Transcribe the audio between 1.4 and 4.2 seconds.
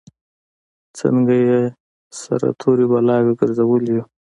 یې سره تورې بلاوې ګرځولي یو.